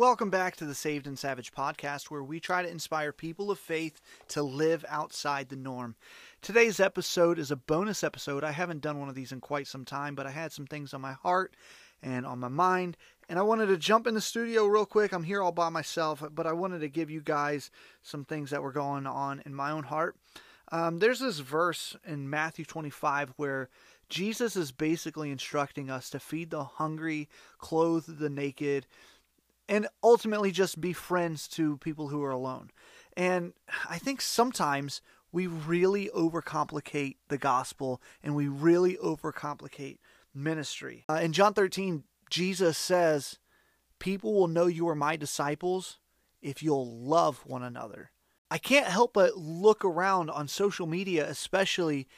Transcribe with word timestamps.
Welcome 0.00 0.30
back 0.30 0.56
to 0.56 0.64
the 0.64 0.74
Saved 0.74 1.06
and 1.06 1.18
Savage 1.18 1.52
podcast, 1.52 2.04
where 2.04 2.22
we 2.22 2.40
try 2.40 2.62
to 2.62 2.70
inspire 2.70 3.12
people 3.12 3.50
of 3.50 3.58
faith 3.58 4.00
to 4.28 4.42
live 4.42 4.82
outside 4.88 5.50
the 5.50 5.56
norm. 5.56 5.94
Today's 6.40 6.80
episode 6.80 7.38
is 7.38 7.50
a 7.50 7.56
bonus 7.56 8.02
episode. 8.02 8.42
I 8.42 8.52
haven't 8.52 8.80
done 8.80 8.98
one 8.98 9.10
of 9.10 9.14
these 9.14 9.30
in 9.30 9.42
quite 9.42 9.66
some 9.66 9.84
time, 9.84 10.14
but 10.14 10.26
I 10.26 10.30
had 10.30 10.52
some 10.52 10.64
things 10.66 10.94
on 10.94 11.02
my 11.02 11.12
heart 11.12 11.54
and 12.02 12.24
on 12.24 12.38
my 12.38 12.48
mind, 12.48 12.96
and 13.28 13.38
I 13.38 13.42
wanted 13.42 13.66
to 13.66 13.76
jump 13.76 14.06
in 14.06 14.14
the 14.14 14.22
studio 14.22 14.64
real 14.64 14.86
quick. 14.86 15.12
I'm 15.12 15.22
here 15.22 15.42
all 15.42 15.52
by 15.52 15.68
myself, 15.68 16.24
but 16.32 16.46
I 16.46 16.54
wanted 16.54 16.78
to 16.78 16.88
give 16.88 17.10
you 17.10 17.20
guys 17.20 17.70
some 18.02 18.24
things 18.24 18.48
that 18.52 18.62
were 18.62 18.72
going 18.72 19.06
on 19.06 19.42
in 19.44 19.54
my 19.54 19.70
own 19.70 19.82
heart. 19.82 20.16
Um, 20.72 21.00
there's 21.00 21.20
this 21.20 21.40
verse 21.40 21.94
in 22.06 22.30
Matthew 22.30 22.64
25 22.64 23.34
where 23.36 23.68
Jesus 24.08 24.56
is 24.56 24.72
basically 24.72 25.30
instructing 25.30 25.90
us 25.90 26.08
to 26.08 26.18
feed 26.18 26.50
the 26.50 26.64
hungry, 26.64 27.28
clothe 27.58 28.04
the 28.18 28.30
naked, 28.30 28.86
and 29.70 29.86
ultimately 30.02 30.50
just 30.50 30.80
be 30.80 30.92
friends 30.92 31.46
to 31.46 31.78
people 31.78 32.08
who 32.08 32.22
are 32.24 32.32
alone. 32.32 32.70
And 33.16 33.52
I 33.88 33.98
think 33.98 34.20
sometimes 34.20 35.00
we 35.30 35.46
really 35.46 36.10
overcomplicate 36.14 37.16
the 37.28 37.38
gospel 37.38 38.02
and 38.22 38.34
we 38.34 38.48
really 38.48 38.96
overcomplicate 38.96 39.98
ministry. 40.34 41.04
Uh, 41.08 41.20
in 41.22 41.32
John 41.32 41.54
13, 41.54 42.02
Jesus 42.28 42.76
says, 42.76 43.38
People 44.00 44.34
will 44.34 44.48
know 44.48 44.66
you 44.66 44.88
are 44.88 44.96
my 44.96 45.16
disciples 45.16 45.98
if 46.42 46.62
you'll 46.62 46.98
love 46.98 47.44
one 47.46 47.62
another. 47.62 48.10
I 48.50 48.58
can't 48.58 48.86
help 48.86 49.14
but 49.14 49.36
look 49.36 49.84
around 49.84 50.30
on 50.30 50.48
social 50.48 50.88
media, 50.88 51.28
especially, 51.28 52.08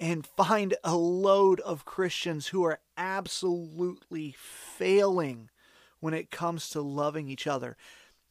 and 0.00 0.26
find 0.26 0.74
a 0.82 0.96
load 0.96 1.60
of 1.60 1.84
Christians 1.84 2.48
who 2.48 2.64
are 2.64 2.80
absolutely 2.96 4.34
failing 4.36 5.50
when 6.00 6.14
it 6.14 6.30
comes 6.30 6.70
to 6.70 6.80
loving 6.80 7.28
each 7.28 7.46
other. 7.46 7.76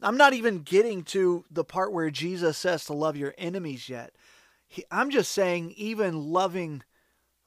I'm 0.01 0.17
not 0.17 0.33
even 0.33 0.59
getting 0.59 1.03
to 1.05 1.43
the 1.49 1.63
part 1.63 1.91
where 1.91 2.11
Jesus 2.11 2.57
says 2.57 2.85
to 2.85 2.93
love 2.93 3.17
your 3.17 3.33
enemies 3.37 3.89
yet. 3.89 4.13
He, 4.67 4.83
I'm 4.91 5.09
just 5.09 5.31
saying, 5.31 5.73
even 5.75 6.31
loving 6.31 6.83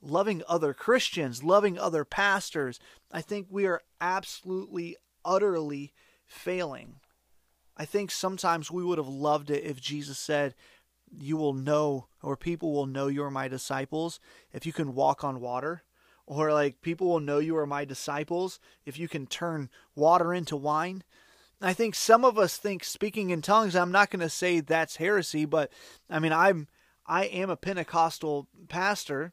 loving 0.02 0.42
other 0.48 0.72
Christians, 0.72 1.44
loving 1.44 1.78
other 1.78 2.04
pastors, 2.04 2.80
I 3.12 3.20
think 3.20 3.48
we 3.50 3.66
are 3.66 3.82
absolutely, 4.00 4.96
utterly 5.24 5.92
failing. 6.26 6.96
I 7.76 7.84
think 7.84 8.10
sometimes 8.10 8.70
we 8.70 8.84
would 8.84 8.98
have 8.98 9.08
loved 9.08 9.50
it 9.50 9.64
if 9.64 9.80
Jesus 9.80 10.18
said, 10.18 10.54
You 11.10 11.36
will 11.36 11.54
know, 11.54 12.06
or 12.22 12.36
people 12.36 12.72
will 12.72 12.86
know 12.86 13.08
you 13.08 13.22
are 13.24 13.30
my 13.30 13.48
disciples 13.48 14.20
if 14.52 14.66
you 14.66 14.72
can 14.72 14.94
walk 14.94 15.24
on 15.24 15.40
water. 15.40 15.82
Or 16.30 16.52
like 16.52 16.80
people 16.80 17.08
will 17.08 17.18
know 17.18 17.40
you 17.40 17.56
are 17.56 17.66
my 17.66 17.84
disciples 17.84 18.60
if 18.86 18.96
you 18.96 19.08
can 19.08 19.26
turn 19.26 19.68
water 19.96 20.32
into 20.32 20.54
wine. 20.56 21.02
I 21.60 21.72
think 21.72 21.96
some 21.96 22.24
of 22.24 22.38
us 22.38 22.56
think 22.56 22.84
speaking 22.84 23.30
in 23.30 23.42
tongues, 23.42 23.74
I'm 23.74 23.90
not 23.90 24.10
going 24.10 24.20
to 24.20 24.28
say 24.28 24.60
that's 24.60 24.96
heresy, 24.96 25.44
but 25.44 25.72
I 26.08 26.20
mean, 26.20 26.32
I'm 26.32 26.68
I 27.04 27.24
am 27.24 27.50
a 27.50 27.56
Pentecostal 27.56 28.46
pastor, 28.68 29.32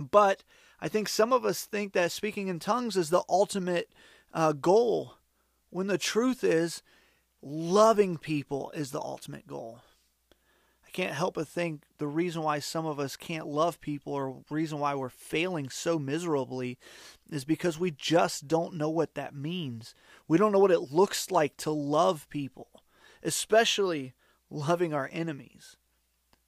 but 0.00 0.44
I 0.80 0.88
think 0.88 1.10
some 1.10 1.30
of 1.30 1.44
us 1.44 1.66
think 1.66 1.92
that 1.92 2.10
speaking 2.10 2.48
in 2.48 2.58
tongues 2.58 2.96
is 2.96 3.10
the 3.10 3.24
ultimate 3.28 3.92
uh, 4.32 4.52
goal, 4.52 5.18
when 5.68 5.88
the 5.88 5.98
truth 5.98 6.42
is, 6.42 6.82
loving 7.42 8.16
people 8.16 8.72
is 8.74 8.92
the 8.92 9.00
ultimate 9.00 9.46
goal. 9.46 9.82
Can't 10.94 11.12
help 11.12 11.34
but 11.34 11.48
think 11.48 11.82
the 11.98 12.06
reason 12.06 12.42
why 12.42 12.60
some 12.60 12.86
of 12.86 13.00
us 13.00 13.16
can't 13.16 13.48
love 13.48 13.80
people 13.80 14.12
or 14.12 14.44
reason 14.48 14.78
why 14.78 14.94
we're 14.94 15.08
failing 15.08 15.68
so 15.68 15.98
miserably 15.98 16.78
is 17.28 17.44
because 17.44 17.80
we 17.80 17.90
just 17.90 18.46
don't 18.46 18.74
know 18.74 18.88
what 18.88 19.16
that 19.16 19.34
means. 19.34 19.96
We 20.28 20.38
don't 20.38 20.52
know 20.52 20.60
what 20.60 20.70
it 20.70 20.92
looks 20.92 21.32
like 21.32 21.56
to 21.58 21.72
love 21.72 22.28
people, 22.30 22.68
especially 23.24 24.14
loving 24.48 24.94
our 24.94 25.10
enemies. 25.12 25.76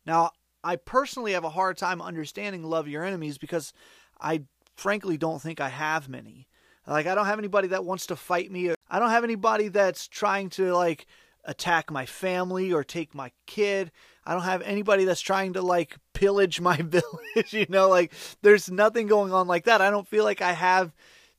Now, 0.06 0.30
I 0.62 0.76
personally 0.76 1.32
have 1.32 1.42
a 1.42 1.50
hard 1.50 1.76
time 1.76 2.00
understanding 2.00 2.62
love 2.62 2.86
your 2.86 3.02
enemies 3.02 3.38
because 3.38 3.72
I 4.20 4.42
frankly 4.76 5.16
don't 5.16 5.42
think 5.42 5.60
I 5.60 5.70
have 5.70 6.08
many. 6.08 6.46
Like 6.86 7.08
I 7.08 7.16
don't 7.16 7.26
have 7.26 7.40
anybody 7.40 7.66
that 7.68 7.84
wants 7.84 8.06
to 8.06 8.16
fight 8.16 8.52
me. 8.52 8.72
I 8.88 9.00
don't 9.00 9.10
have 9.10 9.24
anybody 9.24 9.66
that's 9.66 10.06
trying 10.06 10.50
to 10.50 10.72
like 10.72 11.06
attack 11.46 11.90
my 11.90 12.06
family 12.06 12.72
or 12.72 12.84
take 12.84 13.14
my 13.14 13.32
kid. 13.46 13.90
I 14.24 14.34
don't 14.34 14.42
have 14.42 14.62
anybody 14.62 15.04
that's 15.04 15.20
trying 15.20 15.54
to 15.54 15.62
like 15.62 15.96
pillage 16.12 16.60
my 16.60 16.76
village, 16.82 17.52
you 17.52 17.66
know, 17.68 17.88
like 17.88 18.12
there's 18.42 18.70
nothing 18.70 19.06
going 19.06 19.32
on 19.32 19.46
like 19.46 19.64
that. 19.64 19.80
I 19.80 19.90
don't 19.90 20.08
feel 20.08 20.24
like 20.24 20.42
I 20.42 20.52
have 20.52 20.92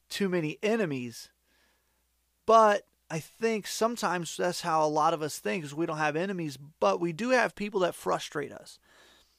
too 0.10 0.30
many 0.30 0.58
enemies. 0.64 1.30
But 2.46 2.84
I 3.10 3.20
think 3.20 3.68
sometimes 3.68 4.38
that's 4.38 4.62
how 4.62 4.86
a 4.86 4.88
lot 4.88 5.14
of 5.14 5.22
us 5.22 5.38
think 5.38 5.64
is 5.64 5.74
we 5.74 5.86
don't 5.86 5.98
have 5.98 6.16
enemies, 6.16 6.58
but 6.80 7.00
we 7.00 7.14
do 7.14 7.30
have 7.30 7.56
people 7.56 7.82
that 7.82 7.96
frustrate 7.96 8.52
us. 8.52 8.80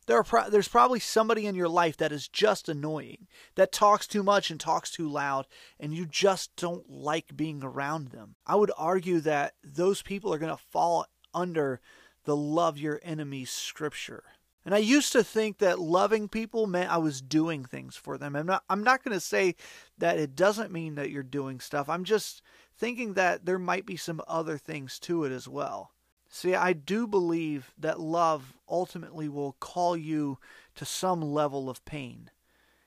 There 0.09 0.17
are 0.17 0.25
pro- 0.25 0.49
there's 0.49 0.69
probably 0.69 1.01
somebody 1.01 1.45
in 1.45 1.55
your 1.55 1.69
life 1.69 1.99
that 1.99 2.13
is 2.13 2.29
just 2.29 2.67
annoying, 2.67 3.27
that 3.57 3.73
talks 3.73 4.07
too 4.07 4.23
much 4.23 4.51
and 4.51 4.59
talks 4.59 4.91
too 4.91 5.07
loud, 5.07 5.47
and 5.79 5.93
you 5.93 6.07
just 6.07 6.57
don't 6.57 6.89
like 6.89 7.37
being 7.37 7.63
around 7.63 8.09
them. 8.09 8.37
I 8.47 8.57
would 8.57 8.73
argue 8.79 9.21
that 9.21 9.53
those 9.63 10.01
people 10.01 10.33
are 10.33 10.39
going 10.39 10.57
to 10.57 10.63
fall 10.71 11.05
under 11.35 11.83
the 12.25 12.35
love 12.35 12.79
your 12.79 12.99
enemies 13.03 13.51
scripture. 13.51 14.25
And 14.65 14.75
I 14.75 14.79
used 14.79 15.13
to 15.13 15.23
think 15.23 15.59
that 15.59 15.79
loving 15.79 16.27
people 16.27 16.67
meant 16.67 16.91
I 16.91 16.97
was 16.97 17.21
doing 17.21 17.67
things 17.67 17.95
for 17.95 18.17
them. 18.17 18.35
I'm 18.35 18.47
not 18.47 18.65
I'm 18.71 18.83
not 18.83 19.05
going 19.05 19.15
to 19.15 19.21
say 19.21 19.57
that 19.99 20.19
it 20.19 20.35
doesn't 20.35 20.73
mean 20.73 20.95
that 20.95 21.11
you're 21.11 21.23
doing 21.23 21.61
stuff. 21.61 21.87
I'm 21.87 22.05
just 22.05 22.41
thinking 22.79 23.13
that 23.13 23.45
there 23.45 23.59
might 23.59 23.85
be 23.85 23.97
some 23.99 24.23
other 24.27 24.57
things 24.57 24.99
to 25.01 25.25
it 25.25 25.33
as 25.33 25.47
well. 25.47 25.93
See, 26.29 26.55
I 26.55 26.75
do 26.75 27.07
believe 27.07 27.73
that 27.79 27.99
love 28.01 28.55
ultimately 28.69 29.29
will 29.29 29.57
call 29.61 29.97
you 29.97 30.39
to 30.75 30.85
some 30.85 31.23
level 31.23 31.71
of 31.71 31.85
pain. 31.85 32.31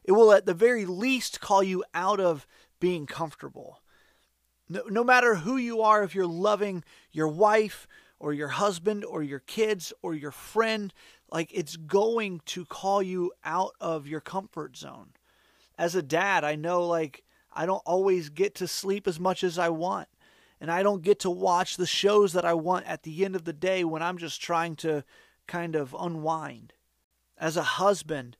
It 0.03 0.11
will, 0.13 0.31
at 0.31 0.45
the 0.45 0.53
very 0.53 0.85
least, 0.85 1.41
call 1.41 1.63
you 1.63 1.83
out 1.93 2.19
of 2.19 2.45
being 2.79 3.05
comfortable. 3.05 3.81
No, 4.69 4.83
no 4.89 5.03
matter 5.03 5.35
who 5.35 5.57
you 5.57 5.81
are, 5.81 6.03
if 6.03 6.15
you're 6.15 6.25
loving 6.25 6.83
your 7.11 7.27
wife 7.27 7.87
or 8.19 8.31
your 8.33 8.49
husband 8.49 9.03
or 9.03 9.23
your 9.23 9.39
kids 9.39 9.91
or 10.01 10.13
your 10.13 10.31
friend, 10.31 10.93
like 11.31 11.49
it's 11.53 11.75
going 11.75 12.41
to 12.45 12.65
call 12.65 13.01
you 13.01 13.31
out 13.43 13.73
of 13.81 14.07
your 14.07 14.21
comfort 14.21 14.77
zone. 14.77 15.09
As 15.77 15.95
a 15.95 16.03
dad, 16.03 16.43
I 16.43 16.55
know 16.55 16.85
like 16.85 17.23
I 17.53 17.65
don't 17.65 17.83
always 17.85 18.29
get 18.29 18.55
to 18.55 18.67
sleep 18.67 19.07
as 19.07 19.19
much 19.19 19.43
as 19.43 19.57
I 19.57 19.69
want 19.69 20.07
and 20.61 20.69
I 20.69 20.83
don't 20.83 21.01
get 21.01 21.19
to 21.21 21.29
watch 21.31 21.75
the 21.75 21.87
shows 21.87 22.33
that 22.33 22.45
I 22.45 22.53
want 22.53 22.85
at 22.85 23.01
the 23.01 23.25
end 23.25 23.35
of 23.35 23.45
the 23.45 23.51
day 23.51 23.83
when 23.83 24.03
I'm 24.03 24.19
just 24.19 24.39
trying 24.39 24.75
to 24.77 25.03
kind 25.47 25.75
of 25.75 25.95
unwind. 25.99 26.73
As 27.35 27.57
a 27.57 27.63
husband, 27.63 28.37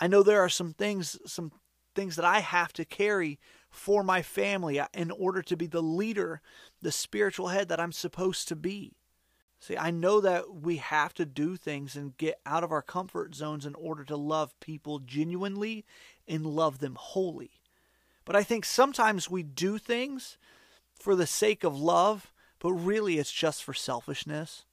I 0.00 0.06
know 0.06 0.22
there 0.22 0.40
are 0.40 0.48
some 0.48 0.72
things 0.72 1.18
some 1.26 1.52
things 1.94 2.16
that 2.16 2.24
I 2.24 2.40
have 2.40 2.72
to 2.74 2.84
carry 2.84 3.38
for 3.68 4.02
my 4.02 4.22
family 4.22 4.80
uh, 4.80 4.86
in 4.94 5.10
order 5.10 5.42
to 5.42 5.56
be 5.56 5.66
the 5.66 5.82
leader, 5.82 6.40
the 6.80 6.92
spiritual 6.92 7.48
head 7.48 7.68
that 7.68 7.80
I'm 7.80 7.92
supposed 7.92 8.48
to 8.48 8.56
be. 8.56 8.94
See, 9.60 9.76
I 9.76 9.90
know 9.90 10.20
that 10.20 10.62
we 10.62 10.76
have 10.76 11.12
to 11.14 11.26
do 11.26 11.56
things 11.56 11.96
and 11.96 12.16
get 12.16 12.40
out 12.46 12.64
of 12.64 12.72
our 12.72 12.80
comfort 12.80 13.34
zones 13.34 13.66
in 13.66 13.74
order 13.74 14.04
to 14.04 14.16
love 14.16 14.58
people 14.60 15.00
genuinely 15.00 15.84
and 16.26 16.46
love 16.46 16.78
them 16.78 16.96
wholly. 16.98 17.50
But 18.24 18.36
I 18.36 18.44
think 18.44 18.64
sometimes 18.64 19.28
we 19.28 19.42
do 19.42 19.76
things 19.76 20.38
for 20.98 21.14
the 21.14 21.26
sake 21.26 21.64
of 21.64 21.78
love, 21.78 22.32
but 22.58 22.72
really 22.72 23.18
it's 23.18 23.32
just 23.32 23.62
for 23.62 23.74
selfishness. 23.74 24.64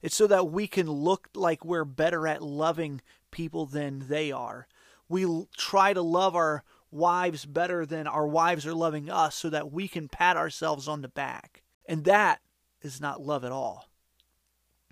It's 0.00 0.16
so 0.16 0.26
that 0.26 0.50
we 0.50 0.66
can 0.66 0.90
look 0.90 1.28
like 1.34 1.64
we're 1.64 1.84
better 1.84 2.26
at 2.26 2.42
loving 2.42 3.00
people 3.30 3.66
than 3.66 4.08
they 4.08 4.32
are. 4.32 4.66
We 5.08 5.46
try 5.56 5.92
to 5.92 6.02
love 6.02 6.34
our 6.34 6.64
wives 6.90 7.44
better 7.46 7.86
than 7.86 8.06
our 8.06 8.26
wives 8.26 8.66
are 8.66 8.74
loving 8.74 9.10
us 9.10 9.34
so 9.34 9.48
that 9.50 9.72
we 9.72 9.88
can 9.88 10.08
pat 10.08 10.36
ourselves 10.36 10.86
on 10.86 11.02
the 11.02 11.08
back. 11.08 11.62
And 11.86 12.04
that 12.04 12.40
is 12.82 13.00
not 13.00 13.22
love 13.22 13.44
at 13.44 13.52
all. 13.52 13.88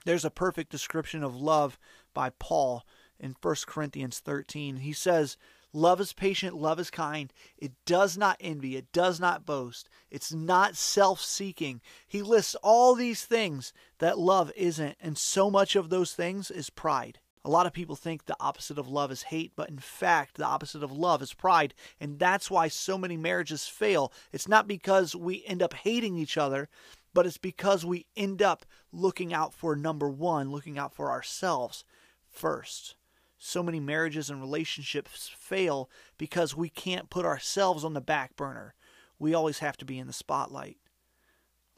There's 0.05 0.25
a 0.25 0.31
perfect 0.31 0.71
description 0.71 1.23
of 1.23 1.37
love 1.37 1.79
by 2.15 2.31
Paul 2.31 2.85
in 3.19 3.37
1 3.41 3.55
Corinthians 3.67 4.19
13. 4.19 4.79
He 4.79 4.93
says, 4.93 5.37
Love 5.73 6.01
is 6.01 6.13
patient, 6.13 6.57
love 6.57 6.81
is 6.81 6.91
kind. 6.91 7.33
It 7.57 7.73
does 7.87 8.19
not 8.19 8.37
envy, 8.41 8.77
it 8.77 8.91
does 8.93 9.21
not 9.21 9.47
boast, 9.47 9.89
it's 10.11 10.33
not 10.33 10.77
self 10.77 11.21
seeking. 11.21 11.81
He 12.09 12.23
lists 12.23 12.57
all 12.57 12.97
these 12.97 13.25
things 13.25 13.73
that 13.99 14.19
love 14.19 14.51
isn't, 14.57 14.97
and 15.01 15.17
so 15.17 15.49
much 15.49 15.77
of 15.77 15.89
those 15.89 16.13
things 16.13 16.51
is 16.51 16.71
pride. 16.71 17.21
A 17.45 17.51
lot 17.51 17.67
of 17.67 17.73
people 17.73 17.95
think 17.95 18.25
the 18.25 18.37
opposite 18.41 18.79
of 18.79 18.89
love 18.89 19.13
is 19.13 19.23
hate, 19.23 19.53
but 19.55 19.71
in 19.71 19.79
fact, 19.79 20.37
the 20.37 20.45
opposite 20.45 20.83
of 20.83 20.93
love 20.93 21.23
is 21.23 21.33
pride. 21.33 21.73
And 21.99 22.19
that's 22.19 22.51
why 22.51 22.69
so 22.69 22.99
many 22.99 23.17
marriages 23.17 23.67
fail. 23.67 24.13
It's 24.31 24.47
not 24.47 24.69
because 24.69 25.17
we 25.17 25.43
end 25.47 25.63
up 25.63 25.73
hating 25.73 26.17
each 26.17 26.37
other, 26.37 26.69
but 27.15 27.27
it's 27.27 27.39
because 27.39 27.83
we 27.83 28.07
end 28.15 28.43
up 28.43 28.67
looking 28.93 29.33
out 29.33 29.55
for 29.55 29.75
number 29.75 30.11
one, 30.11 30.51
looking 30.51 30.79
out 30.79 30.95
for 30.95 31.11
ourselves 31.11 31.85
first 32.29 32.97
so 33.43 33.63
many 33.63 33.81
marriages 33.81 34.29
and 34.29 34.39
relationships 34.39 35.31
fail 35.35 35.89
because 36.19 36.55
we 36.55 36.69
can't 36.69 37.09
put 37.09 37.25
ourselves 37.25 37.85
on 37.85 37.95
the 37.95 38.01
back 38.01 38.37
burner. 38.37 38.75
We 39.19 39.33
always 39.33 39.61
have 39.61 39.79
to 39.79 39.87
be 39.87 39.99
in 39.99 40.07
the 40.07 40.13
spotlight. 40.13 40.77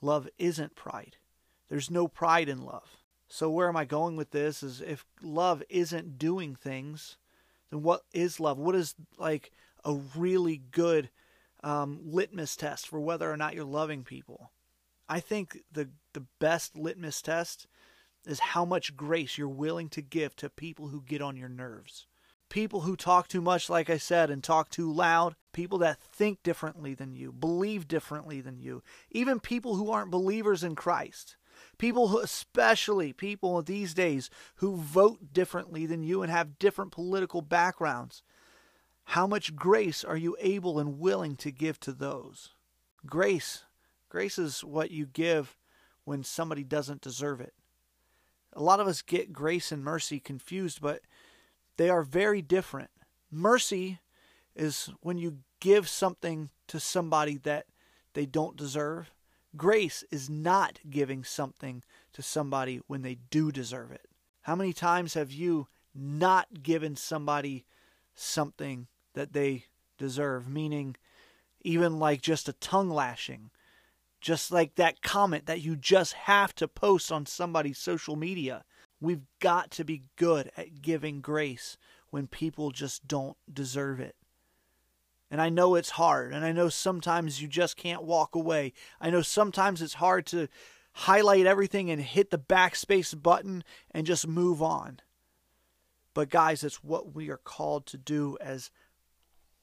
Love 0.00 0.28
isn't 0.38 0.74
pride. 0.74 1.16
There's 1.68 1.90
no 1.90 2.08
pride 2.08 2.48
in 2.48 2.64
love. 2.64 2.98
So 3.28 3.48
where 3.48 3.68
am 3.68 3.76
I 3.76 3.84
going 3.84 4.16
with 4.16 4.32
this 4.32 4.62
is 4.62 4.80
if 4.80 5.06
love 5.22 5.62
isn't 5.70 6.18
doing 6.18 6.56
things, 6.56 7.16
then 7.70 7.82
what 7.82 8.02
is 8.12 8.40
love? 8.40 8.58
What 8.58 8.74
is 8.74 8.96
like 9.16 9.52
a 9.84 9.94
really 10.16 10.62
good 10.72 11.10
um, 11.62 12.00
litmus 12.04 12.56
test 12.56 12.88
for 12.88 13.00
whether 13.00 13.30
or 13.30 13.36
not 13.36 13.54
you're 13.54 13.64
loving 13.64 14.02
people? 14.02 14.50
I 15.08 15.20
think 15.20 15.60
the 15.70 15.90
the 16.12 16.24
best 16.40 16.76
litmus 16.76 17.22
test 17.22 17.68
is 18.26 18.40
how 18.40 18.64
much 18.64 18.96
grace 18.96 19.36
you're 19.36 19.48
willing 19.48 19.88
to 19.90 20.02
give 20.02 20.36
to 20.36 20.50
people 20.50 20.88
who 20.88 21.02
get 21.02 21.22
on 21.22 21.36
your 21.36 21.48
nerves. 21.48 22.06
People 22.48 22.82
who 22.82 22.96
talk 22.96 23.28
too 23.28 23.40
much, 23.40 23.70
like 23.70 23.88
I 23.88 23.96
said, 23.96 24.30
and 24.30 24.44
talk 24.44 24.68
too 24.68 24.92
loud, 24.92 25.34
people 25.52 25.78
that 25.78 25.98
think 25.98 26.42
differently 26.42 26.94
than 26.94 27.14
you, 27.14 27.32
believe 27.32 27.88
differently 27.88 28.40
than 28.40 28.58
you, 28.58 28.82
even 29.10 29.40
people 29.40 29.76
who 29.76 29.90
aren't 29.90 30.10
believers 30.10 30.62
in 30.62 30.74
Christ. 30.74 31.36
People 31.78 32.08
who, 32.08 32.18
especially 32.18 33.12
people 33.12 33.60
these 33.62 33.94
days 33.94 34.30
who 34.56 34.76
vote 34.76 35.32
differently 35.32 35.86
than 35.86 36.02
you 36.02 36.22
and 36.22 36.30
have 36.30 36.58
different 36.58 36.92
political 36.92 37.42
backgrounds. 37.42 38.22
How 39.04 39.26
much 39.26 39.56
grace 39.56 40.04
are 40.04 40.16
you 40.16 40.36
able 40.40 40.78
and 40.78 40.98
willing 40.98 41.36
to 41.36 41.50
give 41.50 41.80
to 41.80 41.92
those? 41.92 42.50
Grace. 43.06 43.64
Grace 44.08 44.38
is 44.38 44.62
what 44.62 44.90
you 44.90 45.06
give 45.06 45.56
when 46.04 46.22
somebody 46.22 46.64
doesn't 46.64 47.00
deserve 47.00 47.40
it. 47.40 47.54
A 48.54 48.62
lot 48.62 48.80
of 48.80 48.86
us 48.86 49.02
get 49.02 49.32
grace 49.32 49.72
and 49.72 49.82
mercy 49.82 50.20
confused, 50.20 50.80
but 50.80 51.00
they 51.76 51.88
are 51.88 52.02
very 52.02 52.42
different. 52.42 52.90
Mercy 53.30 54.00
is 54.54 54.90
when 55.00 55.18
you 55.18 55.38
give 55.60 55.88
something 55.88 56.50
to 56.68 56.78
somebody 56.78 57.38
that 57.38 57.66
they 58.14 58.26
don't 58.26 58.56
deserve. 58.56 59.10
Grace 59.56 60.04
is 60.10 60.28
not 60.28 60.78
giving 60.88 61.24
something 61.24 61.82
to 62.12 62.22
somebody 62.22 62.80
when 62.86 63.02
they 63.02 63.16
do 63.30 63.50
deserve 63.50 63.90
it. 63.90 64.06
How 64.42 64.56
many 64.56 64.72
times 64.72 65.14
have 65.14 65.30
you 65.30 65.68
not 65.94 66.62
given 66.62 66.96
somebody 66.96 67.64
something 68.14 68.88
that 69.14 69.32
they 69.32 69.66
deserve? 69.98 70.48
Meaning, 70.48 70.96
even 71.62 71.98
like 71.98 72.20
just 72.20 72.48
a 72.48 72.54
tongue 72.54 72.90
lashing, 72.90 73.50
just 74.22 74.52
like 74.52 74.76
that 74.76 75.02
comment 75.02 75.46
that 75.46 75.60
you 75.60 75.76
just 75.76 76.12
have 76.12 76.54
to 76.54 76.68
post 76.68 77.10
on 77.10 77.26
somebody's 77.26 77.76
social 77.76 78.14
media. 78.16 78.64
We've 79.00 79.26
got 79.40 79.72
to 79.72 79.84
be 79.84 80.04
good 80.16 80.50
at 80.56 80.80
giving 80.80 81.20
grace 81.20 81.76
when 82.10 82.28
people 82.28 82.70
just 82.70 83.06
don't 83.08 83.36
deserve 83.52 83.98
it. 83.98 84.14
And 85.28 85.40
I 85.40 85.48
know 85.48 85.74
it's 85.74 85.90
hard. 85.90 86.32
And 86.32 86.44
I 86.44 86.52
know 86.52 86.68
sometimes 86.68 87.42
you 87.42 87.48
just 87.48 87.76
can't 87.76 88.04
walk 88.04 88.36
away. 88.36 88.72
I 89.00 89.10
know 89.10 89.22
sometimes 89.22 89.82
it's 89.82 89.94
hard 89.94 90.26
to 90.26 90.46
highlight 90.92 91.46
everything 91.46 91.90
and 91.90 92.00
hit 92.00 92.30
the 92.30 92.38
backspace 92.38 93.20
button 93.20 93.64
and 93.90 94.06
just 94.06 94.28
move 94.28 94.62
on. 94.62 95.00
But, 96.14 96.28
guys, 96.28 96.62
it's 96.62 96.84
what 96.84 97.14
we 97.14 97.28
are 97.30 97.38
called 97.38 97.86
to 97.86 97.98
do 97.98 98.36
as 98.40 98.70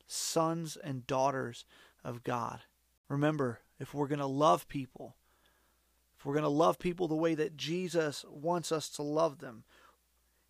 sons 0.07 0.75
and 0.75 1.07
daughters 1.07 1.63
of 2.03 2.23
God. 2.23 2.61
Remember, 3.07 3.59
if 3.79 3.93
we're 3.93 4.07
going 4.07 4.19
to 4.19 4.25
love 4.25 4.67
people, 4.67 5.15
if 6.17 6.25
we're 6.25 6.33
going 6.33 6.43
to 6.43 6.49
love 6.49 6.79
people 6.79 7.07
the 7.07 7.15
way 7.15 7.33
that 7.35 7.57
Jesus 7.57 8.25
wants 8.29 8.71
us 8.71 8.89
to 8.89 9.03
love 9.03 9.39
them, 9.39 9.63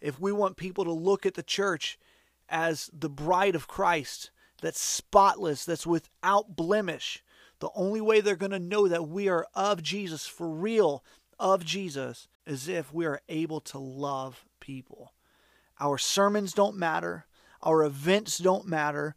if 0.01 0.19
we 0.19 0.31
want 0.31 0.57
people 0.57 0.83
to 0.85 0.91
look 0.91 1.25
at 1.25 1.35
the 1.35 1.43
church 1.43 1.99
as 2.49 2.89
the 2.91 3.09
bride 3.09 3.55
of 3.55 3.67
Christ, 3.67 4.31
that's 4.61 4.81
spotless, 4.81 5.65
that's 5.65 5.87
without 5.87 6.55
blemish. 6.55 7.23
The 7.59 7.69
only 7.75 8.01
way 8.01 8.21
they're 8.21 8.35
going 8.35 8.51
to 8.51 8.59
know 8.59 8.87
that 8.87 9.07
we 9.07 9.27
are 9.29 9.47
of 9.53 9.83
Jesus, 9.83 10.25
for 10.25 10.49
real, 10.49 11.03
of 11.37 11.65
Jesus, 11.65 12.27
is 12.45 12.67
if 12.67 12.93
we 12.93 13.05
are 13.05 13.21
able 13.29 13.59
to 13.61 13.77
love 13.77 14.45
people. 14.59 15.13
Our 15.79 15.97
sermons 15.97 16.53
don't 16.53 16.77
matter, 16.77 17.25
our 17.61 17.83
events 17.83 18.37
don't 18.37 18.67
matter. 18.67 19.15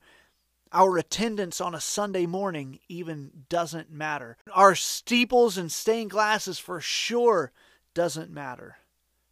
Our 0.74 0.96
attendance 0.96 1.60
on 1.60 1.74
a 1.74 1.80
Sunday 1.80 2.24
morning 2.24 2.78
even 2.88 3.44
doesn't 3.50 3.90
matter. 3.90 4.38
Our 4.54 4.74
steeples 4.74 5.58
and 5.58 5.70
stained 5.70 6.10
glasses 6.10 6.58
for 6.58 6.80
sure 6.80 7.52
doesn't 7.92 8.30
matter. 8.30 8.78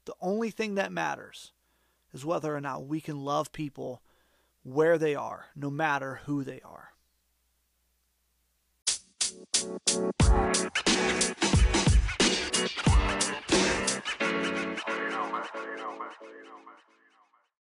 The 0.04 0.12
only 0.20 0.50
thing 0.50 0.74
that 0.74 0.92
matters 0.92 1.52
is 2.12 2.26
whether 2.26 2.54
or 2.54 2.60
not 2.60 2.86
we 2.86 3.00
can 3.00 3.24
love 3.24 3.52
people 3.52 4.02
where 4.64 4.98
they 4.98 5.14
are, 5.14 5.46
no 5.56 5.70
matter 5.70 6.20
who 6.26 6.44
they 6.44 6.60
are. 6.60 6.90